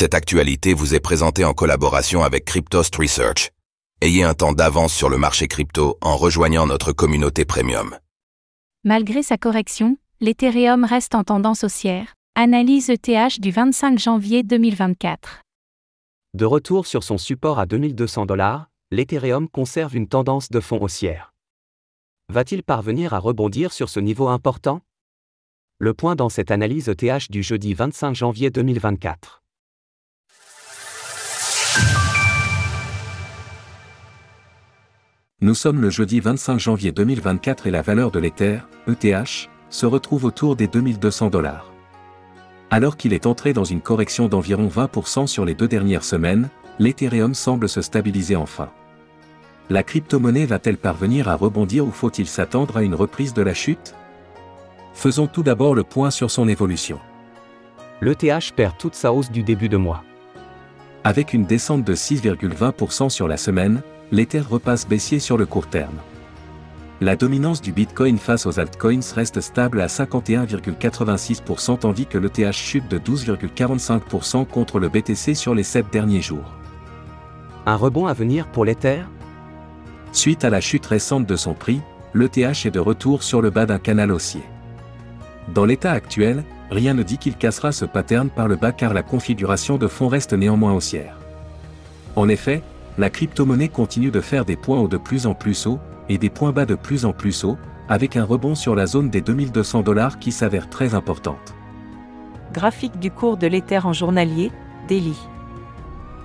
[0.00, 3.50] Cette actualité vous est présentée en collaboration avec Cryptost Research.
[4.00, 7.98] Ayez un temps d'avance sur le marché crypto en rejoignant notre communauté premium.
[8.84, 12.14] Malgré sa correction, l'Ethereum reste en tendance haussière.
[12.36, 15.40] Analyse ETH du 25 janvier 2024.
[16.32, 21.32] De retour sur son support à 2200 dollars, l'Ethereum conserve une tendance de fond haussière.
[22.32, 24.80] Va-t-il parvenir à rebondir sur ce niveau important?
[25.80, 29.37] Le point dans cette analyse ETH du jeudi 25 janvier 2024.
[35.48, 40.26] Nous sommes le jeudi 25 janvier 2024 et la valeur de l'Ether, ETH, se retrouve
[40.26, 41.72] autour des 2200 dollars.
[42.70, 47.32] Alors qu'il est entré dans une correction d'environ 20% sur les deux dernières semaines, l'Ethereum
[47.32, 48.68] semble se stabiliser enfin.
[49.70, 53.94] La crypto-monnaie va-t-elle parvenir à rebondir ou faut-il s'attendre à une reprise de la chute?
[54.92, 57.00] Faisons tout d'abord le point sur son évolution.
[58.02, 60.04] L'ETH perd toute sa hausse du début de mois.
[61.04, 63.80] Avec une descente de 6,20% sur la semaine,
[64.10, 65.96] l'Ether repasse baissier sur le court terme.
[67.00, 72.88] La dominance du Bitcoin face aux altcoins reste stable à 51,86% tandis que l'ETH chute
[72.88, 76.56] de 12,45% contre le BTC sur les 7 derniers jours.
[77.66, 79.02] Un rebond à venir pour l'Ether?
[80.10, 81.80] Suite à la chute récente de son prix,
[82.14, 84.42] l'ETH est de retour sur le bas d'un canal haussier.
[85.54, 89.04] Dans l'état actuel, rien ne dit qu'il cassera ce pattern par le bas car la
[89.04, 91.16] configuration de fond reste néanmoins haussière.
[92.16, 92.62] En effet,
[92.98, 96.30] la crypto-monnaie continue de faire des points hauts de plus en plus hauts, et des
[96.30, 97.56] points bas de plus en plus hauts,
[97.88, 101.54] avec un rebond sur la zone des 2200 dollars qui s'avère très importante.
[102.52, 104.50] Graphique du cours de l'Ether en journalier,
[104.88, 105.16] daily.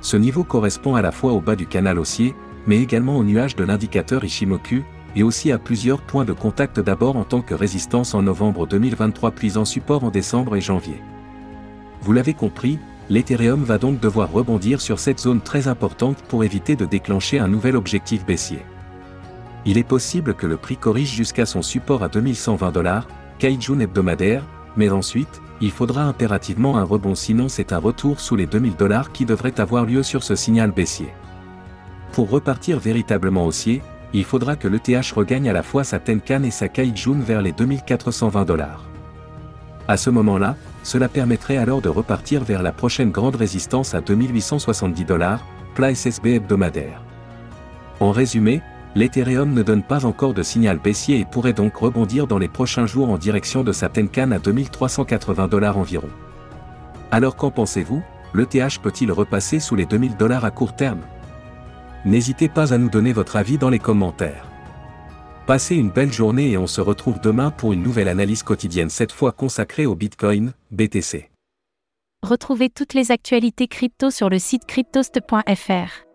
[0.00, 2.34] Ce niveau correspond à la fois au bas du canal haussier,
[2.66, 4.82] mais également au nuage de l'indicateur Ishimoku,
[5.14, 9.32] et aussi à plusieurs points de contact d'abord en tant que résistance en novembre 2023
[9.32, 11.00] puis en support en décembre et janvier.
[12.00, 12.78] Vous l'avez compris,
[13.12, 17.46] l'Ethereum va donc devoir rebondir sur cette zone très importante pour éviter de déclencher un
[17.46, 18.60] nouvel objectif baissier.
[19.66, 23.06] Il est possible que le prix corrige jusqu'à son support à 2120 dollars,
[23.38, 24.42] Kaijun hebdomadaire,
[24.78, 29.12] mais ensuite, il faudra impérativement un rebond sinon c'est un retour sous les 2000 dollars
[29.12, 31.12] qui devrait avoir lieu sur ce signal baissier.
[32.12, 33.82] Pour repartir véritablement haussier,
[34.14, 37.52] il faudra que l'ETH regagne à la fois sa Tenkan et sa Kaijun vers les
[37.52, 38.84] 2420 dollars.
[39.86, 45.04] À ce moment-là, cela permettrait alors de repartir vers la prochaine grande résistance à 2870
[45.04, 47.02] dollars, plat SSB hebdomadaire.
[48.00, 48.62] En résumé,
[48.94, 52.86] l'Ethereum ne donne pas encore de signal baissier et pourrait donc rebondir dans les prochains
[52.86, 56.10] jours en direction de sa Tenkan à 2380 dollars environ.
[57.10, 58.02] Alors qu'en pensez-vous?
[58.34, 61.00] L'ETH peut-il repasser sous les 2000 dollars à court terme?
[62.04, 64.46] N'hésitez pas à nous donner votre avis dans les commentaires.
[65.46, 69.10] Passez une belle journée et on se retrouve demain pour une nouvelle analyse quotidienne cette
[69.10, 71.30] fois consacrée au Bitcoin, BTC.
[72.22, 76.06] Retrouvez toutes les actualités crypto sur le site cryptost.fr.